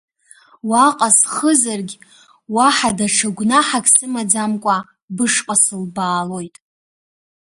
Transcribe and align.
Уаҟа 0.69 1.09
схызаргь 1.17 1.93
уаҳа 2.55 2.91
даҽа 2.97 3.29
гәнаҳак 3.35 3.85
сымаӡамкәа 3.93 4.75
бышҟа 5.15 5.55
сылбаалоит. 5.63 6.55